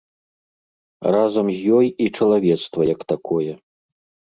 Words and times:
А 1.05 1.11
разам 1.15 1.47
з 1.59 1.77
ёй 1.81 1.87
і 2.07 2.09
чалавецтва 2.17 2.81
як 2.93 3.01
такое. 3.17 3.51